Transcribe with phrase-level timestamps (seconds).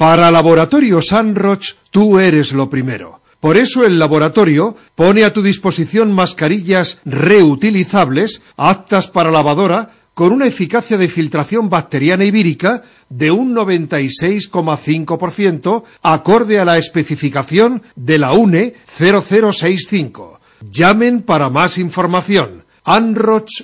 [0.00, 3.20] Para Laboratorio Sanroch, tú eres lo primero.
[3.38, 10.46] Por eso el laboratorio pone a tu disposición mascarillas reutilizables, aptas para lavadora, con una
[10.46, 18.32] eficacia de filtración bacteriana y vírica de un 96,5%, acorde a la especificación de la
[18.32, 20.40] UNE 0065.
[20.62, 22.64] Llamen para más información.
[22.84, 23.58] anroch.com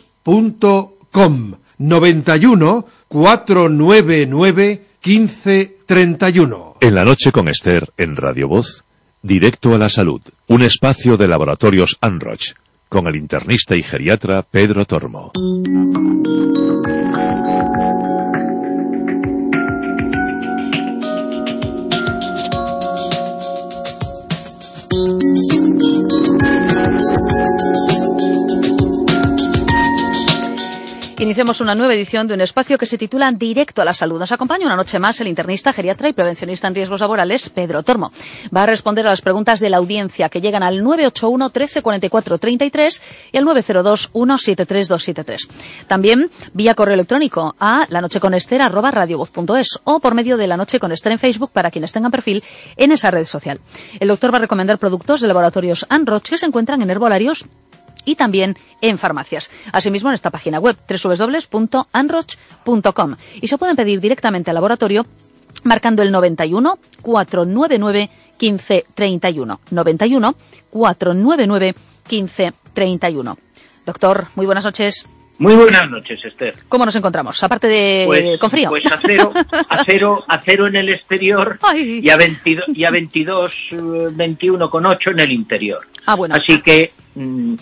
[1.78, 4.82] 91 499
[5.88, 6.78] 1531.
[6.80, 8.82] En la noche con Esther en Radio Voz,
[9.22, 12.54] Directo a la Salud, un espacio de laboratorios Anroch,
[12.88, 15.30] con el internista y geriatra Pedro Tormo.
[31.18, 34.18] Iniciamos una nueva edición de un espacio que se titula Directo a la Salud.
[34.18, 38.12] Nos acompaña una noche más el internista, geriatra y prevencionista en riesgos laborales, Pedro Tormo.
[38.54, 42.36] Va a responder a las preguntas de la audiencia que llegan al 981 13 44
[42.36, 45.48] 33 y al 902 173 273.
[45.86, 51.18] También vía correo electrónico a lanocheconester@radiovoz.es o por medio de La Noche con Esther en
[51.18, 52.44] Facebook para quienes tengan perfil
[52.76, 53.58] en esa red social.
[54.00, 57.46] El doctor va a recomendar productos de laboratorios Anroch que se encuentran en herbolarios
[58.04, 59.50] y también en farmacias.
[59.72, 63.16] Asimismo, en esta página web www.anroch.com.
[63.40, 65.06] Y se pueden pedir directamente al laboratorio
[65.64, 69.60] marcando el 91 499 1531.
[69.70, 70.34] 91
[70.70, 71.74] 499
[72.10, 73.38] 1531.
[73.84, 75.06] Doctor, muy buenas noches.
[75.38, 76.54] Muy buenas noches, Esther.
[76.66, 77.42] ¿Cómo nos encontramos?
[77.44, 78.70] Aparte de Pues, con frío.
[78.70, 79.34] pues a cero,
[79.68, 82.00] a cero, a cero en el exterior Ay.
[82.02, 83.76] y a 22, y a 22 eh,
[84.12, 85.86] 21 con 8 en el interior.
[86.06, 86.34] Ah, bueno.
[86.36, 87.54] Así que mm,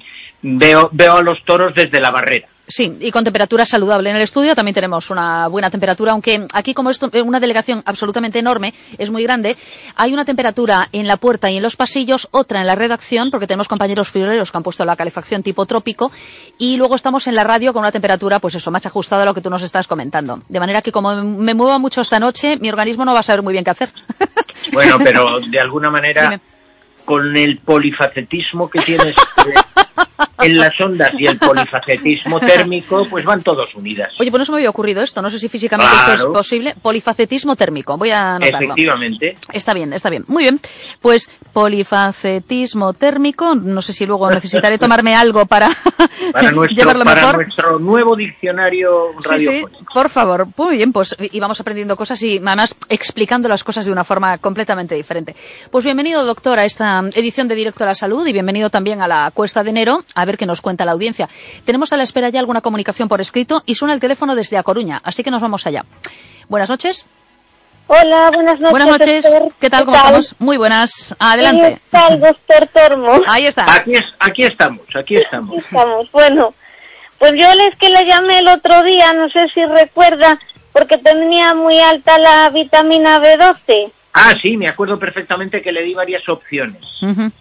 [0.44, 2.46] veo, veo a los toros desde la barrera.
[2.66, 4.08] Sí, y con temperatura saludable.
[4.08, 8.38] En el estudio también tenemos una buena temperatura, aunque aquí como es una delegación absolutamente
[8.38, 9.56] enorme, es muy grande,
[9.96, 13.46] hay una temperatura en la puerta y en los pasillos, otra en la redacción, porque
[13.46, 16.10] tenemos compañeros frioleros que han puesto la calefacción tipo trópico,
[16.56, 19.34] y luego estamos en la radio con una temperatura, pues eso, más ajustada a lo
[19.34, 20.40] que tú nos estás comentando.
[20.48, 23.42] De manera que como me mueva mucho esta noche, mi organismo no va a saber
[23.42, 23.90] muy bien qué hacer.
[24.72, 26.40] Bueno, pero de alguna manera, Dime.
[27.04, 29.14] con el polifacetismo que tienes
[29.46, 29.52] eh,
[30.42, 34.12] en las ondas y el polifacetismo térmico, pues van todos unidas.
[34.20, 36.74] Oye, pues no se me había ocurrido esto, no sé si físicamente esto es posible.
[36.80, 38.74] Polifacetismo térmico, voy a anotarlo.
[38.74, 39.36] Efectivamente.
[39.52, 40.24] Está bien, está bien.
[40.28, 40.60] Muy bien.
[41.00, 43.54] Pues polifacetismo térmico.
[43.54, 45.68] No sé si luego necesitaré tomarme algo para,
[46.32, 47.36] Para nuestro, llevarlo para mejor.
[47.36, 50.48] nuestro nuevo diccionario Sí, sí, por favor.
[50.56, 54.38] Muy bien, pues y vamos aprendiendo cosas y además explicando las cosas de una forma
[54.38, 55.34] completamente diferente.
[55.70, 59.08] Pues bienvenido, doctor, a esta edición de Directo a la Salud y bienvenido también a
[59.08, 59.83] la Cuesta de Enero,
[60.14, 61.28] a ver qué nos cuenta la audiencia.
[61.64, 64.62] Tenemos a la espera ya alguna comunicación por escrito y suena el teléfono desde A
[64.62, 65.84] Coruña, así que nos vamos allá.
[66.48, 67.06] Buenas noches.
[67.86, 68.70] Hola, buenas noches.
[68.70, 69.24] Buenas noches.
[69.24, 69.52] doctor.
[69.60, 69.84] ¿Qué tal?
[69.84, 70.34] ¿Cómo estamos?
[70.38, 71.14] Muy buenas.
[71.18, 71.74] Adelante.
[71.74, 73.20] ¿Qué tal, doctor Tormo?
[73.26, 73.66] Ahí está.
[73.74, 75.52] Aquí, es, aquí estamos, aquí estamos.
[75.52, 76.10] Aquí estamos.
[76.12, 76.54] Bueno,
[77.18, 80.38] pues yo es que le llamé el otro día, no sé si recuerda,
[80.72, 83.92] porque tenía muy alta la vitamina B12.
[84.16, 86.78] Ah, sí, me acuerdo perfectamente que le di varias opciones.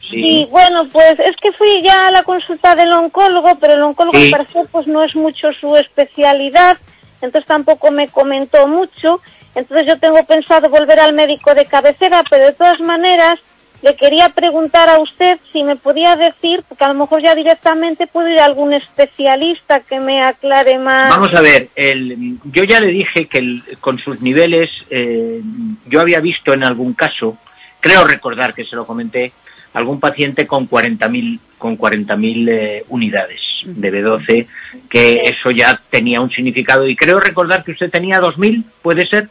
[0.02, 0.48] Sí.
[0.50, 4.26] bueno, pues es que fui ya a la consulta del oncólogo, pero el oncólogo Sí.
[4.26, 6.78] al parecer pues no es mucho su especialidad,
[7.22, 9.22] entonces tampoco me comentó mucho.
[9.56, 13.36] Entonces yo tengo pensado volver al médico de cabecera, pero de todas maneras
[13.84, 18.08] le quería preguntar a usted si me podía decir, porque a lo mejor ya directamente
[18.08, 21.10] puedo ir a algún especialista que me aclare más.
[21.10, 25.42] Vamos a ver, el, yo ya le dije que el- con sus niveles, eh,
[25.88, 27.38] yo había visto en algún caso,
[27.82, 29.34] creo recordar que se lo comenté,
[29.74, 34.48] algún paciente con 40.000 con 40.000 eh, unidades de B12,
[34.90, 36.88] que eso ya tenía un significado.
[36.88, 39.30] Y creo recordar que usted tenía 2.000, ¿puede ser?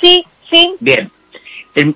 [0.00, 1.10] Sí, sí, Bien.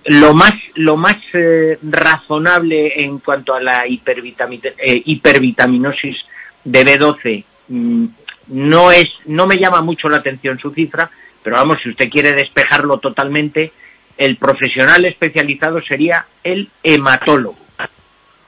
[0.05, 6.17] Lo más, lo más eh, razonable en cuanto a la eh, hipervitaminosis
[6.65, 8.07] de B12 mm,
[8.49, 11.11] no es, no me llama mucho la atención su cifra,
[11.43, 13.73] pero vamos, si usted quiere despejarlo totalmente,
[14.19, 17.57] el profesional especializado sería el hematólogo.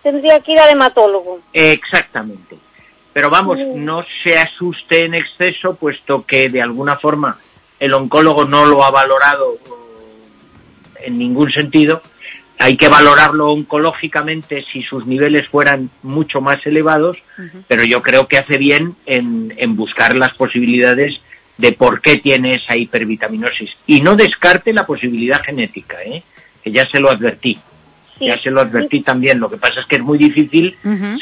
[0.03, 1.41] tendría que ir al hematólogo.
[1.55, 2.59] Exactamente.
[3.15, 7.39] Pero vamos, no se asuste en exceso, puesto que de alguna forma
[7.79, 9.59] el oncólogo no lo ha valorado
[11.05, 12.03] en ningún sentido.
[12.59, 17.19] Hay que valorarlo oncológicamente si sus niveles fueran mucho más elevados,
[17.67, 21.21] pero yo creo que hace bien en, en buscar las posibilidades
[21.59, 23.77] de por qué tiene esa hipervitaminosis.
[23.87, 26.23] Y no descarte la posibilidad genética, ¿eh?
[26.63, 27.59] que ya se lo advertí.
[28.19, 28.27] Sí.
[28.27, 29.41] Ya se lo advertí también.
[29.41, 30.77] Lo que pasa es que es muy difícil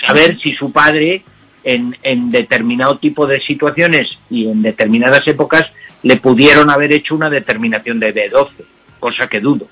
[0.07, 1.23] saber si su padre
[1.65, 5.67] en, en determinado tipo de situaciones y en determinadas épocas
[6.03, 8.51] le pudieron haber hecho una determinación de B12,
[9.01, 9.67] cosa que dudo.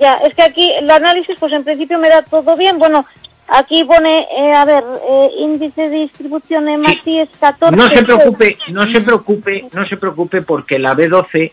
[0.00, 2.78] Ya, es que aquí el análisis, pues en principio me da todo bien.
[2.78, 3.04] Bueno,
[3.48, 7.74] aquí pone, eh, a ver, eh, índice de distribución hematis es 14.
[7.76, 11.52] No se preocupe, no se preocupe, no se preocupe porque la B12,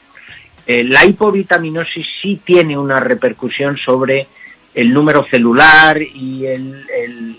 [0.68, 4.28] eh, la hipovitaminosis sí tiene una repercusión sobre
[4.76, 7.36] el número celular y el, el-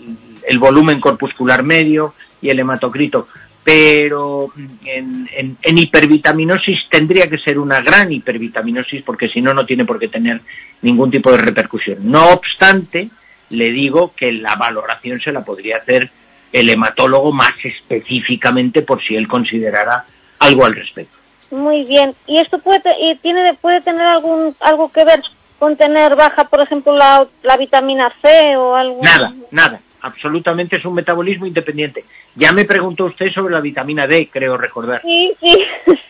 [0.47, 3.27] el volumen corpuscular medio y el hematocrito.
[3.63, 4.51] Pero
[4.85, 9.85] en, en- en hipervitaminosis tendría que ser una gran hipervitaminosis porque si no, no tiene
[9.85, 10.41] por qué tener
[10.81, 11.97] ningún tipo de repercusión.
[12.01, 13.09] No obstante,
[13.49, 16.09] le digo que la valoración se la podría hacer
[16.51, 20.05] el hematólogo más específicamente por si él considerara
[20.39, 21.17] algo al respecto.
[21.51, 22.15] Muy bien.
[22.27, 25.21] ¿Y esto puede, y tiene, puede tener algún algo que ver
[25.59, 29.01] con tener baja, por ejemplo, la, la vitamina C o algo?
[29.03, 29.79] Nada, nada.
[30.01, 32.05] Absolutamente es un metabolismo independiente.
[32.35, 35.01] Ya me preguntó usted sobre la vitamina D, creo recordar.
[35.01, 35.57] Sí, sí.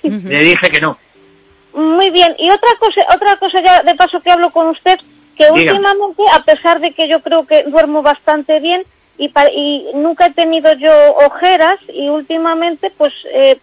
[0.04, 0.98] Le dije que no.
[1.74, 2.36] Muy bien.
[2.40, 4.98] Y otra cosa, otra cosa ya de paso que hablo con usted,
[5.38, 5.72] que Diga.
[5.74, 8.84] últimamente, a pesar de que yo creo que duermo bastante bien
[9.18, 9.30] y,
[9.96, 10.92] nunca he tenido yo
[11.26, 13.58] ojeras y últimamente pues eh,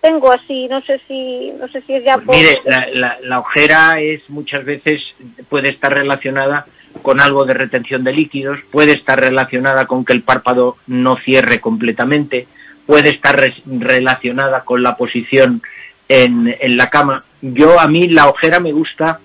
[0.00, 3.18] tengo así, no sé si no sé si es ya Pues por- mire, la, la-
[3.20, 5.02] la ojera es muchas veces
[5.50, 6.64] puede estar relacionada
[7.02, 11.60] con algo de retención de líquidos, puede estar relacionada con que el párpado no cierre
[11.60, 12.46] completamente,
[12.86, 15.62] puede estar relacionada con la posición
[16.08, 17.24] en, en la cama.
[17.42, 19.20] Yo a mí la ojera me gusta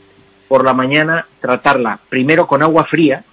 [0.48, 3.24] por la mañana tratarla primero con agua fría,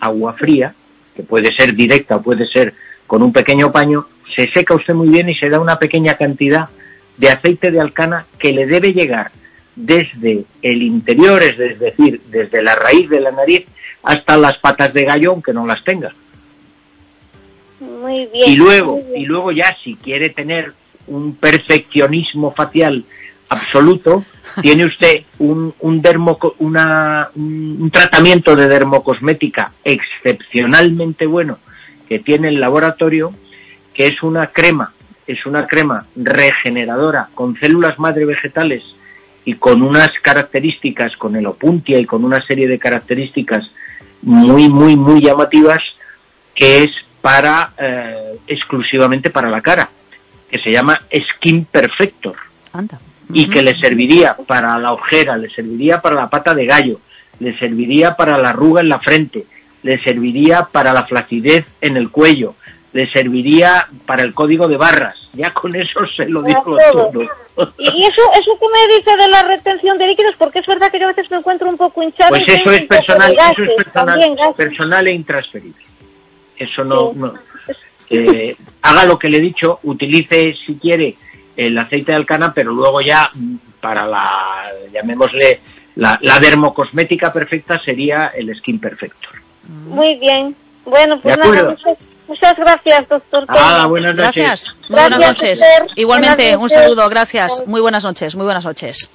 [0.00, 0.74] agua fría,
[1.14, 2.74] que puede ser directa o puede ser
[3.06, 6.68] con un pequeño paño, se seca usted muy bien y se da una pequeña cantidad
[7.16, 9.30] de aceite de alcana que le debe llegar
[9.76, 13.66] desde el interior, es de- es decir, desde la raíz de la nariz
[14.02, 16.12] hasta las patas de gallo, aunque no las tenga.
[17.80, 18.50] Muy bien.
[18.50, 19.22] Y luego, bien.
[19.22, 20.72] y luego ya si quiere tener
[21.06, 23.04] un perfeccionismo facial
[23.48, 24.24] absoluto,
[24.62, 31.58] tiene usted un, un, dermoco- una- un, un tratamiento de dermocosmética excepcionalmente bueno
[32.08, 33.32] que tiene el laboratorio,
[33.92, 34.92] que es una crema,
[35.26, 38.82] es una crema regeneradora con células madre vegetales
[39.46, 43.70] y con unas características, con el opuntia y con una serie de características
[44.22, 45.78] muy, muy, muy llamativas,
[46.52, 46.90] que es
[47.20, 49.88] para eh, exclusivamente para la cara,
[50.50, 52.34] que se llama Skin Perfector
[52.72, 52.98] Anda.
[53.32, 57.00] y que le serviría para la ojera, le serviría para la pata de gallo,
[57.38, 59.46] le serviría para la arruga en la frente,
[59.84, 62.56] le serviría para la flacidez en el cuello,
[62.96, 65.18] le serviría para el código de barras.
[65.34, 67.10] Ya con eso se lo digo Para todo.
[67.10, 67.72] todo.
[67.78, 70.98] Y eso, eso que me dice de la retención de líquidos, porque es verdad que
[70.98, 72.30] yo a veces me encuentro un poco hinchado.
[72.30, 75.84] Pues eso es personal, eso es personal, personal e intransferible.
[76.56, 77.18] Eso no, Sí.
[77.18, 77.34] no.
[78.08, 81.16] Eh, haga lo que le he dicho, utilice si quiere
[81.54, 85.60] el aceite de alcana, pero luego ya mm, para la, llamémosle,
[85.96, 89.32] la, la dermocosmética perfecta sería el Skin Perfector.
[89.68, 90.54] Muy bien.
[90.84, 93.44] Bueno, pues nada, muchas, muchas gracias, doctor.
[93.48, 94.34] Ah, buenas noches.
[94.36, 94.74] Gracias.
[94.88, 95.64] Muy Gracias, buenas noches.
[95.96, 96.82] Igualmente, Buenas un noches.
[96.82, 97.62] saludo, gracias.
[97.66, 99.10] Muy buenas noches, muy buenas noches.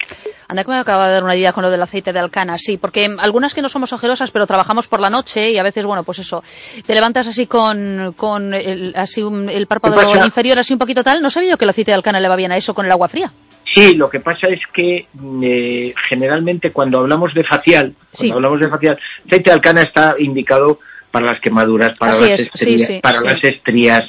[0.48, 2.78] Anda que me acaba de dar una idea con lo del aceite de alcana, sí,
[2.78, 6.04] porque algunas que no somos ojerosas, pero trabajamos por la noche y a veces, bueno,
[6.04, 6.44] pues eso,
[6.86, 11.04] te levantas así con, con el, así un- el ¿Qué párpado inferior así un poquito
[11.04, 12.86] tal, no sabía yo que el aceite de alcana le va bien a eso con
[12.86, 13.32] el agua fría.
[13.74, 15.08] Sí, lo que pasa es que
[15.44, 18.32] eh, generalmente cuando hablamos de facial, cuando Sí.
[18.32, 20.80] hablamos de facial, aceite de alcana está indicado
[21.12, 23.26] para las quemaduras, para Así las es, estrías, sí, para sí.
[23.28, 24.06] las estrías,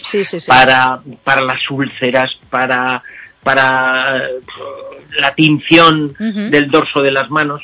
[0.47, 3.02] para para las úlceras, para
[3.42, 4.40] para eh,
[5.18, 6.14] la tinción
[6.50, 7.62] del dorso de las manos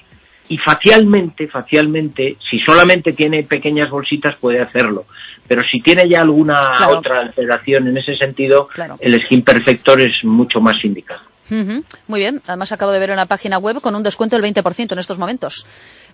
[0.48, 5.06] y facialmente, facialmente, si solamente tiene pequeñas bolsitas puede hacerlo,
[5.46, 6.98] pero si tiene ya alguna Claro.
[6.98, 8.96] otra alteración en ese sentido, Claro.
[9.00, 11.20] el skin perfector es mucho más indicado.
[11.50, 14.92] Muy bien, además acabo de ver en la página web con un descuento del 20%
[14.92, 15.66] en estos momentos.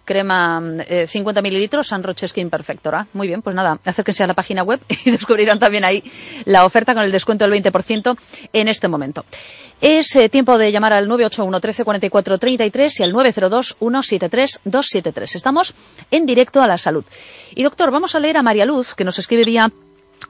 [0.05, 2.95] Crema eh, 50 mililitros San Roche Skin Perfector.
[2.95, 3.07] ¿ah?
[3.15, 6.05] Muy bien, pues nada, acérquense a la página web y descubrirán también ahí
[6.45, 8.17] la oferta con el descuento del 20%
[8.53, 9.25] en este momento.
[9.81, 15.35] Es eh, tiempo de llamar al 981 13 44 33 y al 902 173 273.
[15.37, 15.75] Estamos
[16.11, 17.05] en directo a la salud.
[17.55, 19.71] Y doctor, vamos a leer a María Luz, que nos escribe vía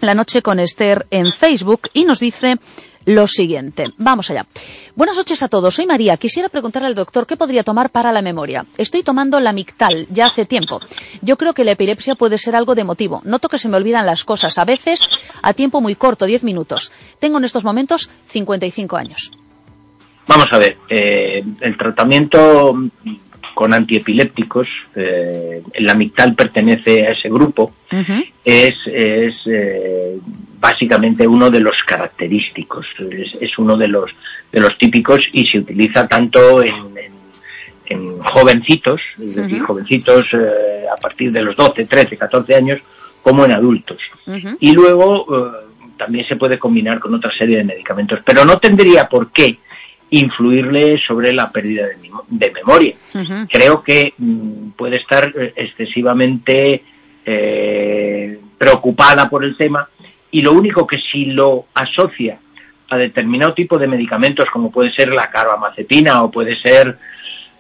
[0.01, 2.59] La Noche con Esther en Facebook y nos dice
[3.07, 3.93] lo siguiente.
[3.99, 4.47] Vamos allá.
[4.95, 5.75] Buenas noches a todos.
[5.75, 6.17] Soy María.
[6.17, 8.67] Quisiera preguntarle al doctor qué podría tomar para la memoria.
[8.79, 10.81] Estoy tomando la Mictal ya hace tiempo.
[11.23, 13.21] Yo creo que la epilepsia puede ser algo de motivo.
[13.25, 15.09] Noto que se me olvidan las cosas, a veces
[15.43, 16.93] a tiempo muy corto, 10 minutos.
[17.19, 19.31] Tengo en estos momentos 55 años.
[20.27, 22.75] Vamos a ver, eh, el tratamiento
[23.55, 27.73] con antiepilépticos, eh, el Amictal pertenece a ese grupo,
[28.45, 30.19] es, es eh,
[30.59, 32.87] básicamente uno de los característicos,
[33.41, 34.11] es, uno de los,
[34.51, 36.75] de los típicos y se utiliza tanto en,
[37.87, 42.81] en, jovencitos, es decir, jovencitos eh, a partir de los 12, 13, 14 años,
[43.23, 43.99] como en adultos.
[44.59, 45.65] Y luego eh,
[45.97, 49.59] también se puede combinar con otra serie de medicamentos, pero no tendría por qué
[50.19, 51.87] influirle sobre la pérdida
[52.29, 52.95] de, memoria.
[53.51, 56.83] Creo que mm, puede estar eh, excesivamente
[57.25, 59.89] eh, preocupada por el tema
[60.31, 62.39] y lo único que si lo asocia
[62.91, 66.97] a determinado tipo de medicamentos como puede ser la carbamazepina o puede ser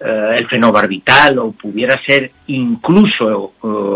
[0.05, 3.55] eh, el fenobarbital o pudiera ser incluso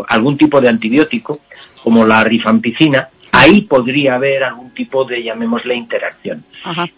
[0.08, 1.40] algún tipo de antibiótico
[1.82, 6.42] como la rifampicina, ahí podría haber algún tipo de, llamémosle, interacción.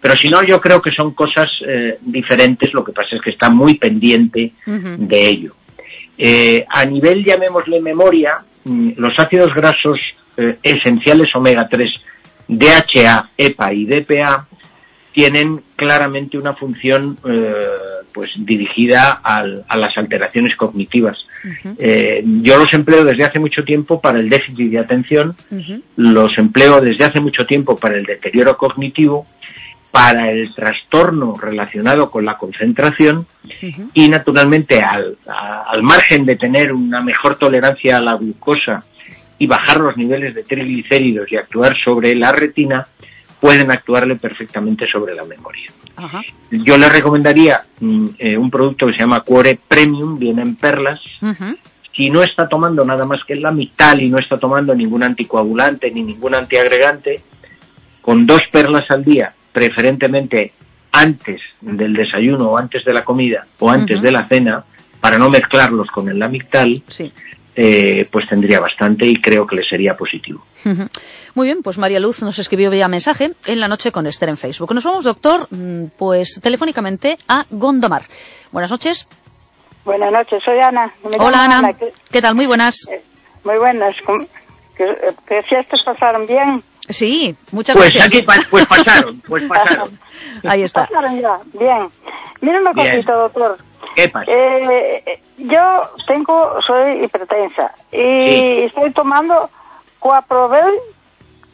[0.01, 3.31] Pero si no, yo creo que son cosas eh, diferentes, lo que pasa es que
[3.31, 5.55] está muy pendiente de ello.
[6.17, 10.01] Eh, a nivel, llamémosle, memoria, mm, los ácidos grasos
[10.37, 11.91] eh, esenciales omega 3,
[12.49, 14.47] DHA, EPA y DPA,
[15.13, 17.55] tienen claramente una función eh,
[18.13, 21.27] pues dirigida al, a las alteraciones cognitivas.
[21.79, 25.35] eh, yo los empleo desde hace mucho tiempo para el déficit de atención,
[25.97, 29.27] los empleo desde hace mucho tiempo para el deterioro cognitivo,
[29.91, 33.27] para el trastorno relacionado con la concentración
[33.93, 38.85] y naturalmente al, al margen de tener una mejor tolerancia a la glucosa
[39.41, 42.87] y bajar los niveles de triglicéridos y actuar sobre la retina,
[43.41, 45.71] pueden actuarle perfectamente sobre la memoria.
[46.51, 51.01] Yo le recomendaría mm, eh, un producto que se llama Cuore Premium, viene en perlas.
[51.93, 55.91] Si no está tomando nada más que la mitad y no está tomando ningún anticoagulante
[55.91, 57.23] ni ningún antiagregante,
[58.01, 60.53] con dos perlas al día, preferentemente
[60.93, 64.65] antes del desayuno o antes de la comida o antes de la cena,
[65.01, 67.13] para no mezclarlos con el Lamictal, sí.
[67.63, 70.43] Eh, pues tendría bastante y creo que le sería positivo.
[71.35, 74.39] Muy bien, pues María Luz nos escribió vía mensaje en la noche con Esther en
[74.39, 74.73] Facebook.
[74.73, 78.05] Nos vamos, doctor, mm, pues telefónicamente a Gondomar.
[78.51, 79.07] Buenas noches.
[79.85, 80.91] Buenas noches, soy Ana.
[81.03, 81.75] Hola Ana.
[82.11, 82.35] ¿Qué tal?
[82.35, 82.89] Muy buenas.
[82.91, 83.03] Eh,
[83.45, 83.95] muy buenas.
[84.75, 84.87] ¿Qué,
[85.29, 86.63] qué fiestas pasaron bien?
[86.91, 88.29] Sí, muchas pues gracias.
[88.29, 89.99] Aquí, pues pasaron, pues pasaron.
[90.49, 90.87] Ahí está.
[90.87, 91.89] Pasaron ya, bien.
[92.41, 93.59] Mira una cosita, doctor.
[93.95, 94.31] ¿Qué pasa?
[94.31, 98.63] Eh, yo tengo, soy hipertensa y sí.
[98.65, 99.51] estoy tomando
[99.99, 100.75] Coaprovel,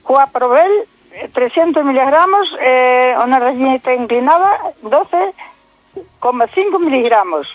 [0.02, 0.86] Coaprovel
[1.32, 7.48] 300 miligramos, eh, una rayita inclinada, 12,5 miligramos.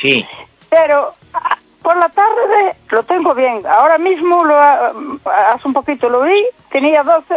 [0.00, 0.24] Sí.
[0.68, 1.14] Pero
[1.86, 3.64] por la tarde lo tengo bien.
[3.64, 7.32] Ahora mismo, lo, hace un poquito lo vi, tenía 12,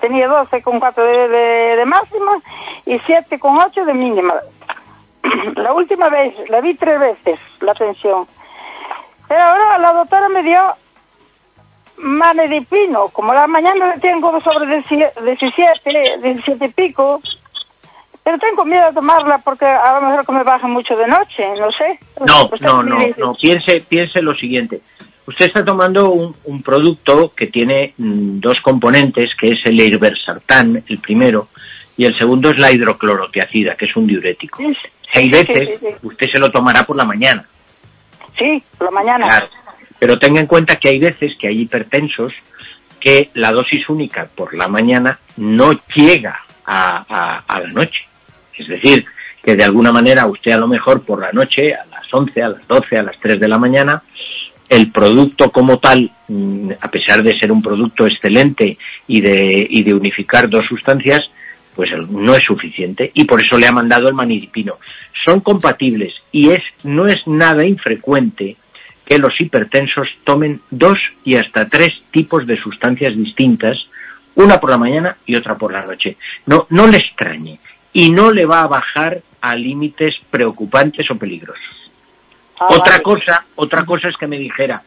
[0.00, 2.38] tenía 12 con 4 de, de, de máxima
[2.86, 4.36] y 7 con 8 de mínima.
[5.56, 8.26] La última vez, la vi tres veces, la tensión.
[9.28, 10.62] Pero ahora la doctora me dio
[11.98, 15.20] manedipino, como la mañana le tengo sobre 17,
[16.22, 17.20] 17 y pico,
[18.22, 21.44] pero tengo miedo de tomarla porque a lo mejor que me baja mucho de noche,
[21.58, 21.98] no sé.
[22.26, 24.80] No, no, no, no, piense, piense lo siguiente.
[25.26, 30.82] Usted está tomando un, un producto que tiene mm, dos componentes, que es el irbesartán,
[30.88, 31.48] el primero,
[31.96, 34.58] y el segundo es la hidroclorotiacida, que es un diurético.
[34.58, 34.74] Sí,
[35.14, 37.46] hay veces sí, sí, usted se lo tomará por la mañana.
[38.38, 39.26] Sí, por la mañana.
[39.26, 39.48] Claro.
[39.98, 42.32] Pero tenga en cuenta que hay veces que hay hipertensos
[42.98, 48.06] que la dosis única por la mañana no llega a, a, a, la noche.
[48.60, 49.06] Es decir,
[49.42, 52.48] que de alguna manera usted a lo mejor por la noche, a las 11, a
[52.50, 54.02] las 12, a las 3 de la mañana,
[54.68, 58.76] el producto como tal, mm, a pesar de ser un producto excelente
[59.08, 61.28] y de, y de unificar dos sustancias,
[61.74, 64.74] pues no es suficiente y por eso le ha mandado el manidipino.
[65.24, 68.56] Son compatibles y es, no es nada infrecuente
[69.06, 73.78] que los hipertensos tomen dos y hasta tres tipos de sustancias distintas,
[74.34, 76.16] una por la mañana y otra por la noche.
[76.46, 77.58] No, no le extrañe
[77.92, 81.90] y no le va a bajar a límites preocupantes o peligrosos.
[82.58, 83.02] Ah, otra vale.
[83.02, 84.82] cosa, otra cosa es que me dijera,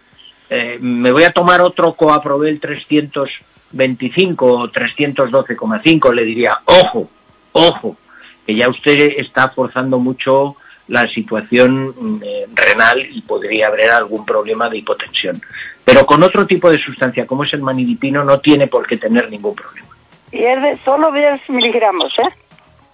[0.49, 7.09] eh, me voy a tomar otro Coaprovel 325 o 312,5, le diría, ojo,
[7.53, 7.97] ojo,
[8.45, 10.55] que ya usted está forzando mucho
[10.87, 15.41] la situación eh, renal y podría haber algún problema de hipotensión.
[15.83, 19.29] Pero con otro tipo de sustancia como es el manidipino no tiene por qué tener
[19.29, 19.87] ningún problema.
[20.31, 22.29] Y es de solo 10 miligramos, ¿eh?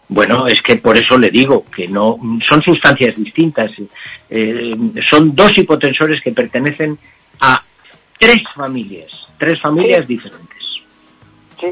[0.10, 3.70] Bueno, es que por eso le digo que no son sustancias distintas.
[4.30, 4.76] Eh,
[5.10, 6.98] son dos hipotensores que pertenecen
[7.40, 7.62] a
[8.18, 10.16] tres familias, tres familias Sí.
[10.16, 10.66] diferentes,
[11.60, 11.68] Sí.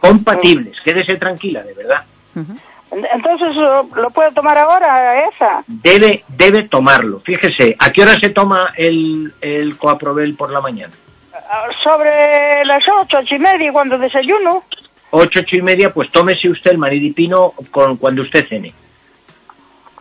[0.00, 0.76] compatibles.
[0.84, 2.04] Quédese tranquila, de verdad.
[2.36, 5.64] En- Entonces, ¿lo, puedo tomar ahora esa?
[5.66, 7.20] Debe, debe tomarlo.
[7.20, 10.92] Fíjese, ¿a qué hora se toma el, el coaprovel por la mañana?
[11.34, 14.62] Ah, Sobre las ocho, ocho y media, cuando desayuno.
[15.10, 18.74] Ocho, ocho y media, pues tómese usted el manidipino con, cuando usted cene.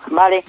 [0.08, 0.44] Vale.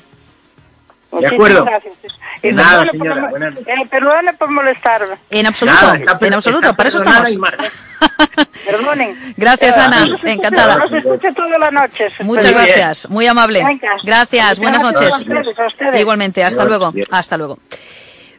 [1.21, 1.65] De acuerdo.
[1.65, 1.95] gracias.
[2.43, 3.69] De nada, por señora, no- buenas noches.
[3.69, 5.17] eh, perdone por molestarme.
[5.31, 7.31] En absoluto, Nada, está per- en absoluto, está para eso estamos.
[8.67, 9.35] Perdonen.
[9.37, 10.85] Gracias, Eh, Ana, encantada.
[10.99, 12.09] Escucha toda la noche.
[12.21, 12.55] Muchas Muy bien.
[12.55, 13.65] gracias, muy amable.
[14.03, 15.15] Gracias, buenas noches.
[15.15, 16.01] a ustedes, a ustedes.
[16.01, 16.93] Igualmente, hasta Dios, luego.
[16.93, 17.09] Dios.
[17.11, 17.59] Hasta luego.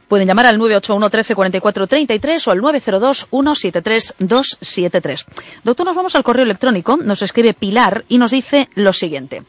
[0.08, 5.26] Pueden llamar al 981 13 44 33 o al 902 173 273.
[5.64, 6.98] Doctor, nos vamos al correo electrónico.
[6.98, 9.44] Nos escribe Pilar y nos dice lo siguiente.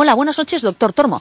[0.00, 1.20] Hola, buenas noches, doctor Tormo.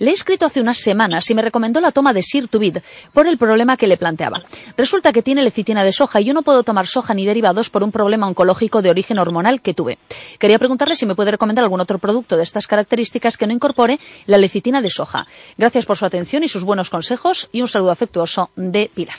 [0.00, 2.76] Le he escrito hace unas semanas y me recomendó la toma de Sirtuvid
[3.14, 4.42] por el problema que le planteaba.
[4.76, 7.82] Resulta que tiene lecitina de soja y yo no puedo tomar soja ni derivados por
[7.82, 9.96] un problema oncológico de origen hormonal que tuve.
[10.38, 13.98] Quería preguntarle si me puede recomendar algún otro producto de estas características que no incorpore
[14.26, 15.26] la lecitina de soja.
[15.56, 19.16] Gracias por su atención y sus buenos consejos y un saludo afectuoso de Pilar.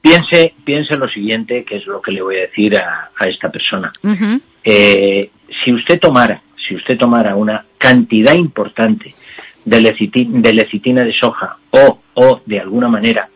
[0.00, 3.50] Piense, piense lo siguiente, que es lo que le voy a decir a, a esta
[3.50, 3.92] persona.
[4.64, 5.30] Eh,
[5.62, 9.14] si usted tomara, si usted tomara una cantidad importante
[9.64, 13.28] de, leciti- de lecitina de soja o, o de alguna manera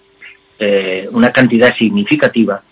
[0.59, 2.63] eh, una cantidad significativa,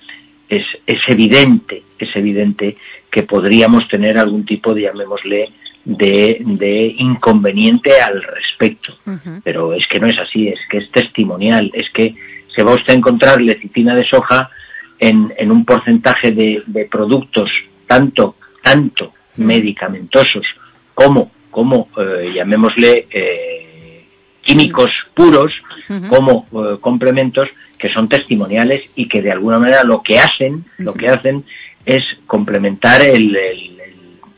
[0.49, 2.77] es, es evidente, es evidente
[3.11, 5.51] que podríamos tener algún tipo de, llamémosle,
[5.85, 8.97] de, de inconveniente al respecto.
[9.43, 12.15] Pero es que no es así, es que es testimonial, es que
[12.55, 14.51] se va usted a encontrar lecitina de soja
[14.99, 17.51] en, en un porcentaje de, de productos
[17.87, 20.47] tanto, tanto medicamentosos
[20.95, 24.05] como, como eh, llamémosle, eh,
[24.43, 25.53] químicos puros,
[26.09, 30.95] como eh, complementos que son testimoniales y que de alguna manera lo que hacen, lo
[30.95, 31.45] que hacen
[31.85, 33.81] es complementar el, el- el-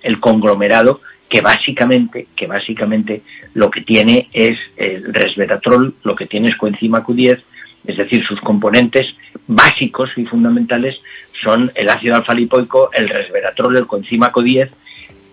[0.02, 3.22] el conglomerado que básicamente, que básicamente
[3.54, 7.40] lo que tiene es el resveratrol, lo que tiene es coenzima Q10,
[7.86, 9.06] es decir, sus componentes
[9.46, 10.96] básicos y fundamentales
[11.42, 14.70] son el ácido alfa lipoico, el resveratrol, el coenzima Q10,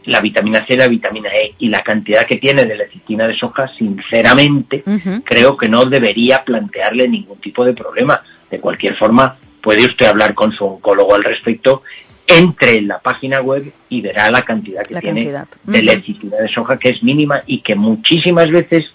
[0.05, 3.67] la vitamina C, la vitamina E y la cantidad que tiene de lecitina de soja,
[3.77, 4.83] sinceramente,
[5.23, 8.21] creo que no debería plantearle ningún tipo de problema.
[8.49, 11.83] De cualquier forma, puede usted hablar con su oncólogo al respecto,
[12.27, 15.47] entre en la página web y verá la cantidad que La tiene cantidad.
[15.63, 18.85] de lecitina de soja, que es mínima y que muchísimas veces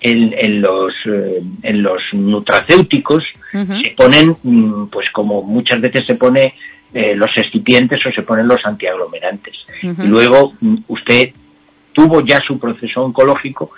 [0.00, 6.14] en, en los, eh, en los nutracéuticos se ponen, mm, pues como muchas veces se
[6.14, 6.54] pone
[6.94, 9.54] eh, los excipientes o se ponen los antiaglomerantes.
[9.82, 11.30] Y luego mm, usted
[11.92, 13.70] tuvo ya su proceso oncológico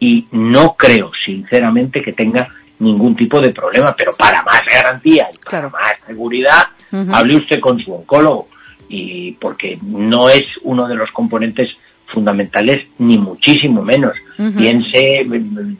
[0.00, 2.48] y no creo, sinceramente, que tenga
[2.78, 5.70] ningún tipo de problema, pero para más garantía y para Claro.
[5.70, 7.14] más seguridad, Ujú.
[7.14, 8.48] hable usted con su oncólogo
[8.88, 11.70] y porque no es uno de los componentes
[12.08, 14.14] fundamentales ni muchísimo menos.
[14.56, 15.76] Piense, mm,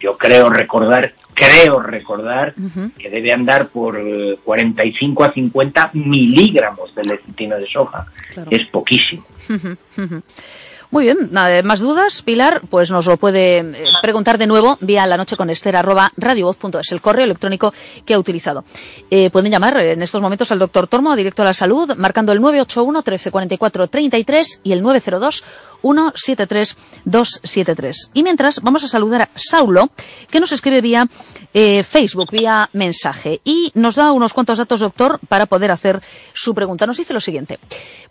[0.00, 2.90] yo creo recordar, creo recordar Ujú.
[2.98, 8.06] que debe andar por eh, 45 a 50 miligramos de lecitina de soja.
[8.32, 8.50] Claro.
[8.50, 9.24] Es poquísimo.
[9.48, 10.22] Ujú, ujú.
[10.90, 11.30] Muy bien,
[11.64, 15.50] más dudas, Pilar, pues nos lo puede eh, preguntar de nuevo vía la noche con
[15.50, 18.64] Esther arroba radiovoz.es, el correo electrónico que ha utilizado.
[19.10, 22.40] Eh, pueden llamar en estos momentos al doctor Tormo, directo a la salud, marcando el
[22.40, 25.42] 981 1344 33 y el 902
[25.82, 28.10] 173 273.
[28.14, 29.90] Y mientras, vamos a saludar a Saulo,
[30.30, 31.08] que nos escribe vía
[31.52, 36.00] eh, Facebook, vía mensaje, y nos da unos cuantos datos, doctor, para poder hacer
[36.32, 36.86] su pregunta.
[36.86, 37.58] Nos dice lo siguiente.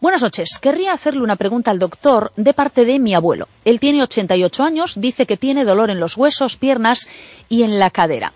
[0.01, 0.59] Buenas noches.
[0.61, 3.47] Querría hacerle una pregunta al doctor de parte de mi abuelo.
[3.63, 7.07] Él tiene 88 años, dice que tiene dolor en los huesos, piernas
[7.47, 8.33] y en la cadera.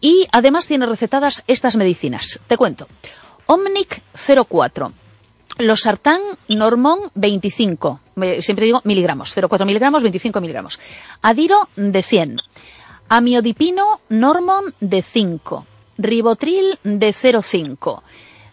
[0.00, 2.40] Y además tiene recetadas estas medicinas.
[2.48, 2.88] Te cuento.
[3.46, 4.02] Omnic
[4.48, 4.92] 04.
[5.58, 10.80] Losartán Normon 25, eh, siempre digo miligramos, 0,4 miligramos, 25 miligramos.
[11.22, 12.38] Adiro de 100.
[13.08, 15.64] Amiodipino Normon de 5.
[15.96, 18.02] Ribotril de 0,5.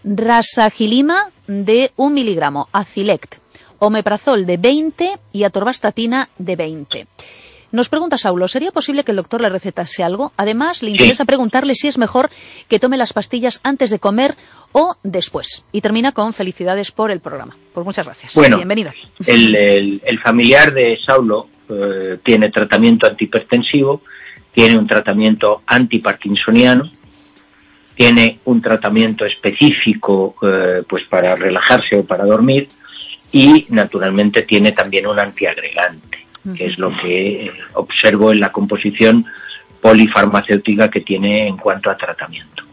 [0.04, 2.70] Rasagilima de 1 miligramo.
[2.72, 3.47] Acilect.
[3.80, 7.08] Omeprazol de 20 y atorvastatina de 20.
[7.70, 10.32] Nos pregunta Saulo, ¿sería posible que el doctor le recetase algo?
[10.38, 12.30] Además, le interesa preguntarle si es mejor
[12.70, 14.36] que tome las pastillas antes de comer
[14.72, 15.66] o después.
[15.74, 17.58] Y termina con felicidades por el programa.
[17.74, 18.34] Pues muchas gracias.
[18.36, 18.92] Bueno, Bienvenido.
[19.26, 24.02] El, el- el familiar de Saulo eh, tiene tratamiento antihipertensivo,
[24.54, 26.90] tiene un tratamiento antiparkinsoniano,
[27.96, 32.68] tiene un tratamiento específico eh, pues para relajarse o para dormir
[33.32, 39.26] y naturalmente tiene también un antiagregante, que es lo que observo en la composición
[39.82, 42.64] polifarmacéutica que tiene en cuanto a tratamiento.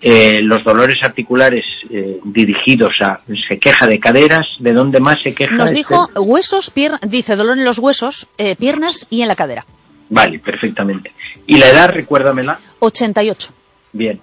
[0.00, 5.34] Eh, los dolores articulares eh, dirigidos a se queja de caderas, ¿de dónde más se
[5.34, 5.54] queja?
[5.54, 9.66] Nos dijo huesos, piernas, dice dolor en los huesos, eh, piernas y en la cadera.
[10.08, 11.12] Vale, perfectamente.
[11.46, 12.58] ¿Y la edad, recuérdamela?
[12.80, 13.52] 88.
[13.92, 14.20] Bien.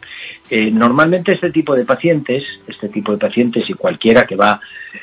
[0.49, 4.59] Eh, normalmente este tipo de pacientes, este tipo de pacientes y cualquiera que va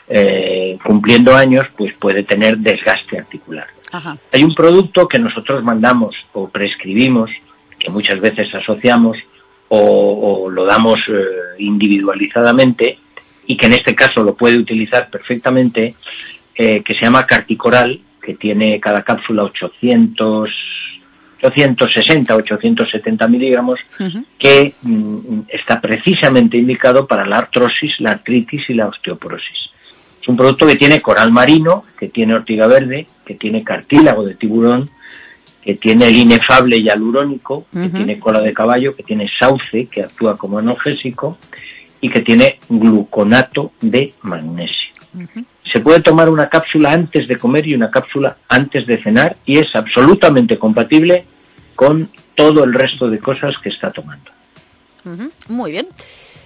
[0.09, 3.67] eh, cumpliendo años, pues puede tener desgaste articular.
[3.93, 4.17] Ajá.
[4.33, 7.31] Hay un producto que nosotros mandamos o prescribimos,
[7.79, 9.17] que muchas veces asociamos
[9.69, 9.79] o,
[10.45, 11.23] o lo damos eh,
[11.59, 12.99] individualizadamente
[13.47, 15.95] y que en este caso lo puede utilizar perfectamente,
[16.55, 20.51] que se llama Carticoral, que tiene cada cápsula 800
[21.47, 23.81] 860, 870 miligramos,
[24.39, 29.71] que mm, está precisamente indicado para la artrosis, la artritis y la osteoporosis.
[30.21, 34.35] Es un producto que tiene coral marino, que tiene ortiga verde, que tiene cartílago de
[34.35, 34.91] tiburón,
[35.63, 40.37] que tiene el inefable hialurónico, que tiene cola de caballo, que tiene sauce, que actúa
[40.37, 41.39] como analgésico,
[42.01, 44.95] y que tiene gluconato de magnesio.
[45.73, 49.59] Se puede tomar una cápsula antes de comer y una cápsula antes de cenar y
[49.59, 51.25] es absolutamente compatible
[51.75, 54.31] con todo el resto de cosas que está tomando.
[55.49, 55.87] Muy bien.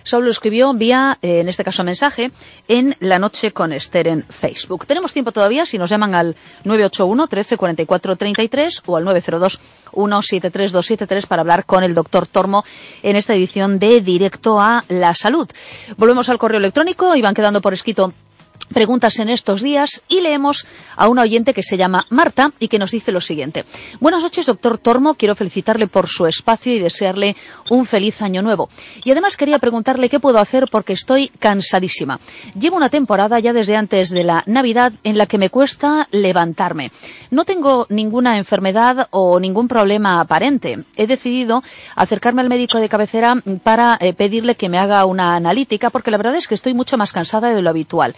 [0.02, 2.30] Solo lo escribió vía, eh, en este caso mensaje,
[2.68, 4.86] en La Noche con Esther en Facebook.
[4.86, 9.60] Tenemos tiempo todavía si nos llaman al 981 13 44 33 o al 902
[9.92, 12.64] 173 273 para hablar con el doctor Tormo
[13.02, 15.48] en esta edición de Directo a la Salud.
[15.96, 18.12] Volvemos al correo electrónico y van quedando por escrito
[18.72, 22.78] preguntas en estos días y leemos a una oyente que se llama Marta y que
[22.78, 23.64] nos dice lo siguiente.
[24.00, 25.14] Buenas noches, doctor Tormo.
[25.14, 27.36] Quiero felicitarle por su espacio y desearle
[27.68, 28.68] un feliz año nuevo.
[29.04, 32.20] Y además quería preguntarle qué puedo hacer porque estoy cansadísima.
[32.58, 36.92] Llevo una temporada ya desde antes de la Navidad en la que me cuesta levantarme.
[37.30, 40.84] No tengo ninguna enfermedad o ningún problema aparente.
[40.96, 41.62] He decidido
[41.96, 46.16] acercarme al médico de cabecera para eh, pedirle que me haga una analítica porque la
[46.16, 48.14] verdad es que estoy mucho más cansada de lo habitual.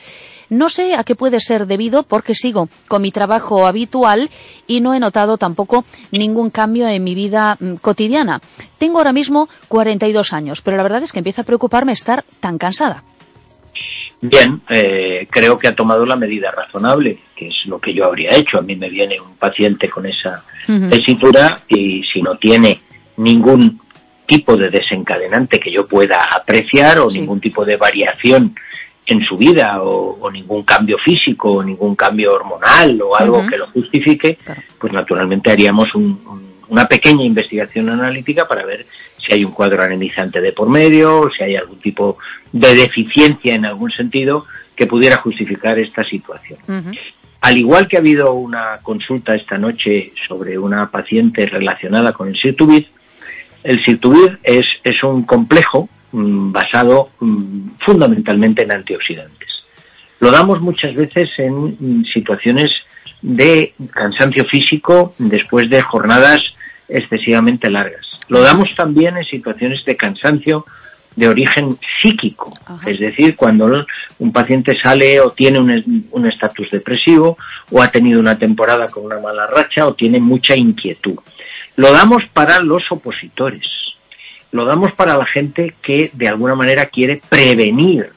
[0.53, 4.29] No sé a qué puede ser debido porque sigo con mi trabajo habitual
[4.67, 8.39] y no he notado tampoco ningún cambio en mi vida mm, cotidiana.
[8.79, 12.59] Tengo ahora mismo 42 años, pero la verdad es que empieza a preocuparme estar tan
[12.59, 13.03] cansada.
[14.21, 18.37] Bien, eh, creo que ha tomado la medida razonable, que es lo que yo habría
[18.37, 18.59] hecho.
[18.59, 20.89] A mí me viene un paciente con esa Ujú.
[20.89, 22.79] tesitura y si no tiene
[23.17, 23.81] ningún
[24.27, 27.21] tipo de desencadenante que yo pueda apreciar o Sí.
[27.21, 28.55] ningún tipo de variación
[29.07, 33.57] en su vida o, o ningún cambio físico o ningún cambio hormonal o algo que
[33.59, 34.63] lo justifique, Claro.
[34.79, 38.87] pues naturalmente haríamos un- un- una pequeña investigación analítica para ver
[39.19, 42.17] si hay un cuadro anemizante de por medio, o si hay algún tipo
[42.53, 46.59] de deficiencia en algún sentido que pudiera justificar esta situación.
[47.43, 52.37] Al igual que ha habido una consulta esta noche sobre una paciente relacionada con el
[52.37, 52.89] Sirtuvir,
[53.65, 59.63] el Sirtuvir es, es un complejo basado mm, fundamentalmente en antioxidantes.
[60.21, 62.71] Lo damos muchas veces en mm, situaciones
[63.23, 66.41] de cansancio físico después de jornadas
[66.89, 68.07] excesivamente largas.
[68.29, 70.67] Lo damos también en situaciones de cansancio
[71.17, 72.89] de origen psíquico, Ajá.
[72.89, 73.85] es decir, cuando
[74.19, 77.37] un paciente sale o tiene un un estatus depresivo
[77.71, 81.19] o ha tenido una temporada con una mala racha o tiene mucha inquietud.
[81.77, 83.69] Lo damos para los opositores,
[84.53, 88.11] lo damos para la gente que de alguna manera quiere prevenir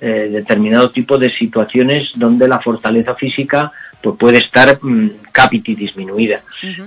[0.00, 3.70] eh, determinado tipo de situaciones donde la fortaleza física
[4.02, 6.42] pues puede estar mm, capiti disminuida.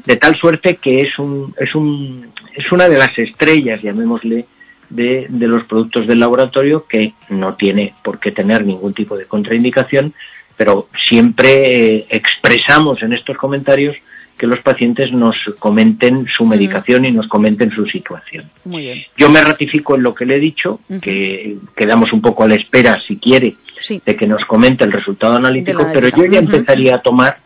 [0.05, 4.45] De tal suerte que es un, es un, es una de las estrellas, llamémosle,
[4.89, 9.25] de, de los productos del laboratorio que no tiene por qué tener ningún tipo de
[9.25, 10.13] contraindicación,
[10.55, 13.97] pero siempre eh, expresamos en estos comentarios
[14.37, 18.45] que los pacientes nos comenten su medicación y nos comenten su situación.
[18.65, 19.03] Muy bien.
[19.17, 22.55] Yo me ratifico en lo que le he dicho, que quedamos un poco a la
[22.55, 24.01] espera, si quiere, Sí.
[24.05, 27.39] de que nos comente el resultado analítico, De pero yo ya empezaría a tomar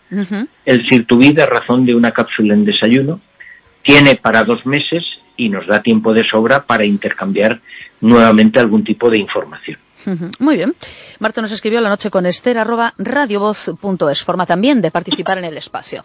[0.65, 3.19] el Sirtuvid a razón de una cápsula en desayuno.
[3.83, 5.03] Tiene para dos meses
[5.37, 7.61] y nos da tiempo de sobra para intercambiar
[8.01, 9.77] nuevamente algún tipo de información.
[10.39, 10.75] Muy bien.
[11.19, 14.23] Marta nos escribió la noche con Esther arroba radiovoz.es.
[14.23, 16.03] Forma también de participar en el espacio.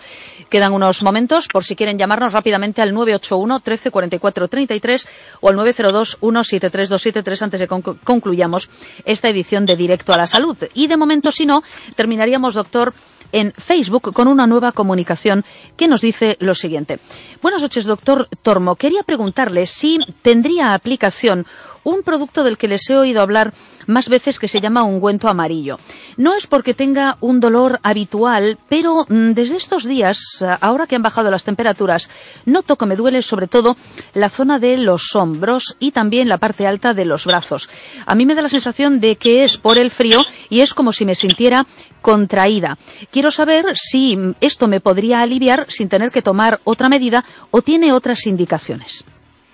[0.48, 5.08] Quedan unos momentos por si quieren llamarnos rápidamente al 981 13 44 33
[5.40, 8.68] o al 902 173 273 antes de conclu- concluyamos
[9.04, 10.56] esta edición de Directo a la Salud.
[10.74, 11.62] Y de momento, si no,
[11.94, 12.92] terminaríamos, doctor,
[13.32, 15.44] en Facebook con una nueva comunicación
[15.76, 17.00] que nos dice lo siguiente.
[17.42, 18.76] Buenas noches, doctor Tormo.
[18.76, 21.44] Quería preguntarle si tendría aplicación
[21.86, 23.54] un producto del que les he oído hablar
[23.86, 25.78] más veces que se llama ungüento amarillo.
[26.16, 31.02] No es porque tenga un dolor habitual, pero mm, desde estos días, ahora que han
[31.02, 32.10] bajado las temperaturas,
[32.44, 33.76] noto que me duele sobre todo
[34.14, 37.70] la zona de los hombros y también la parte alta de los brazos.
[38.04, 40.92] A mí me da la sensación de que es por el frío y es como
[40.92, 41.66] si me sintiera
[42.02, 42.78] contraída.
[43.12, 47.92] Quiero saber si esto me podría aliviar sin tener que tomar otra medida o tiene
[47.92, 49.04] otras indicaciones.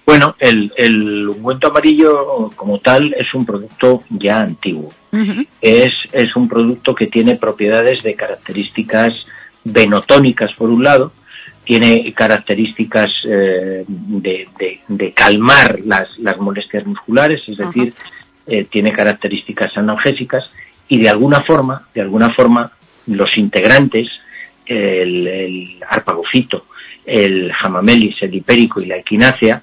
[0.05, 4.91] Bueno, el, el ungüento amarillo como tal es un producto ya antiguo.
[5.61, 9.15] es, es un producto que tiene propiedades de características
[9.65, 11.13] venotónicas por un lado,
[11.65, 14.49] tiene características eh, de,
[14.89, 17.95] de, calmar las, las, molestias musculares, es decir,
[18.47, 20.51] eh, tiene características analgésicas
[20.89, 22.73] y de alguna forma, de alguna forma,
[23.07, 24.11] los integrantes,
[24.67, 26.67] el, el arpagofito,
[27.07, 29.63] el jamamelis, el hipérico y la equinácea,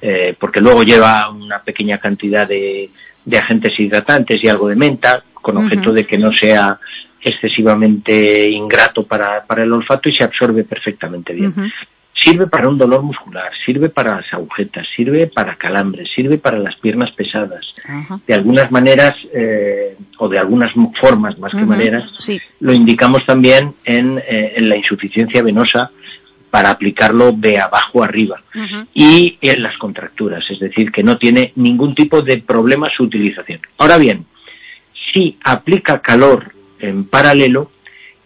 [0.00, 2.90] eh, porque luego lleva una pequeña cantidad de,
[3.36, 6.78] agentes hidratantes y algo de menta, con objeto de que no sea
[7.20, 11.52] excesivamente ingrato para, el olfato y se absorbe perfectamente bien.
[12.14, 16.74] Sirve para un dolor muscular, sirve para las agujetas, sirve para calambres, sirve para las
[16.76, 17.74] piernas pesadas.
[18.26, 22.04] De algunas maneras, eh, o de algunas formas más que maneras,
[22.60, 25.90] lo indicamos también en, eh, en la insuficiencia venosa
[26.56, 28.42] para aplicarlo de abajo arriba.
[28.94, 33.60] Y en las contracturas, es decir, que no tiene ningún tipo de problema su utilización.
[33.76, 34.24] Ahora bien,
[35.12, 37.72] si aplica calor en paralelo,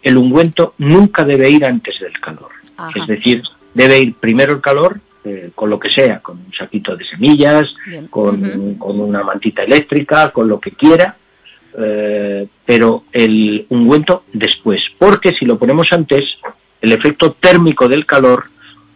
[0.00, 2.52] el ungüento nunca debe ir antes del calor.
[2.94, 3.42] Es decir,
[3.74, 7.74] debe ir primero el calor, eh, con lo que sea, con un saquito de semillas,
[8.10, 11.16] con, una mantita eléctrica, con lo que quiera,
[11.76, 16.26] eh, pero el ungüento después, porque si lo ponemos antes,
[16.80, 18.44] el efecto térmico del calor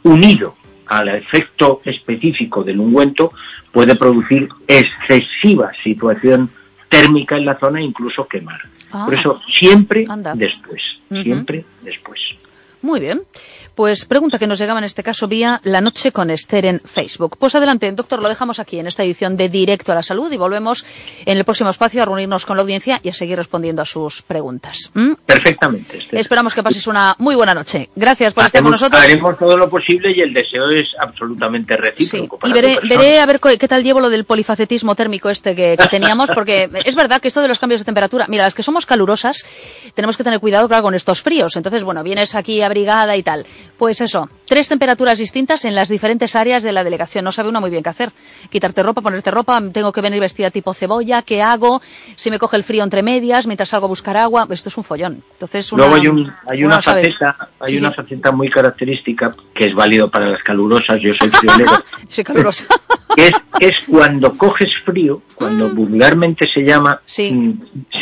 [0.02, 3.32] unido al efecto específico del ungüento
[3.72, 6.50] puede producir excesiva situación
[6.88, 8.60] térmica en la zona e incluso quemar.
[8.90, 9.18] Por ah.
[9.18, 12.20] eso siempre después, siempre después.
[12.84, 13.22] Muy bien.
[13.74, 17.38] Pues pregunta que nos llegaba en este caso vía La Noche con Esther en Facebook.
[17.38, 20.36] Pues adelante, doctor, lo dejamos aquí en esta edición de Directo a la Salud y
[20.36, 20.84] volvemos
[21.24, 24.20] en el próximo espacio a reunirnos con la audiencia y a seguir respondiendo a sus
[24.20, 24.90] preguntas.
[24.92, 25.14] ¿Mm?
[25.24, 25.98] Perfectamente.
[26.12, 27.88] Esperamos que pases una muy buena noche.
[27.96, 29.02] Gracias por estar con nosotros.
[29.02, 32.46] Haremos todo lo posible y el deseo es absolutamente recíproco.
[32.46, 36.68] y veré, a ver qué tal llevo lo del polifacetismo térmico este que, teníamos, porque
[36.84, 39.46] es verdad que esto de los cambios de temperatura, mira, las que somos calurosas
[39.94, 41.56] tenemos que tener cuidado, claro, con estos fríos.
[41.56, 46.62] Entonces, bueno, vienes aquí y tal pues eso, tres temperaturas distintas en las diferentes áreas
[46.62, 47.24] de la delegación.
[47.24, 48.12] No sabe uno muy bien qué hacer.
[48.50, 51.82] Quitarte ropa, ponerte ropa, tengo que venir vestida tipo cebolla, ¿qué hago?
[52.16, 54.84] Si me coge el frío entre medias, mientras salgo a buscar agua, esto es un
[54.84, 55.22] follón.
[55.32, 60.10] Entonces, Luego hay, un, hay una faceta, hay una faceta muy característica que es válido
[60.10, 61.72] para las calurosas, yo soy friolero.
[62.08, 62.66] soy calurosa.
[63.16, 65.74] es, es cuando coges frío, cuando mm.
[65.74, 67.50] vulgarmente se llama, mm,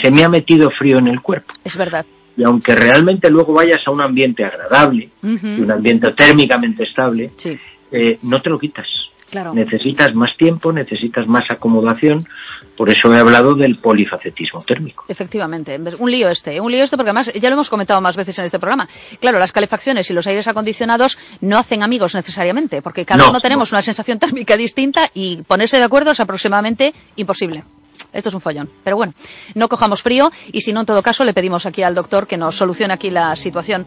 [0.00, 1.54] se me ha metido frío en el cuerpo.
[1.64, 2.04] Es verdad
[2.36, 7.30] y aunque realmente luego vayas a un ambiente agradable, un ambiente térmicamente estable,
[7.90, 8.86] eh, no te lo quitas.
[9.54, 12.28] Necesitas más tiempo, necesitas más acomodación,
[12.76, 15.04] por eso he hablado del polifacetismo térmico.
[15.08, 18.38] Efectivamente, un lío este, un lío este porque además ya lo hemos comentado más veces
[18.38, 18.86] en este programa.
[19.20, 23.72] Claro, las calefacciones y los aires acondicionados no hacen amigos necesariamente, porque cada uno tenemos
[23.72, 27.64] una sensación térmica distinta y ponerse de acuerdo es aproximadamente imposible.
[28.12, 28.70] Esto es un follón.
[28.84, 29.14] Pero bueno,
[29.54, 32.36] no cojamos frío y si no, en todo caso, le pedimos aquí al doctor que
[32.36, 33.86] nos solucione aquí la situación.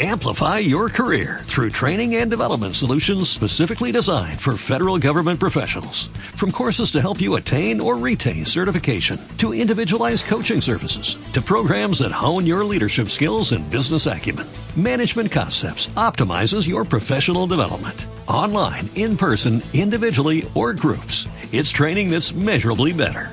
[0.00, 6.06] Amplify your career through training and development solutions specifically designed for federal government professionals.
[6.36, 11.98] From courses to help you attain or retain certification, to individualized coaching services, to programs
[11.98, 18.06] that hone your leadership skills and business acumen, Management Concepts optimizes your professional development.
[18.28, 23.32] Online, in person, individually, or groups, it's training that's measurably better.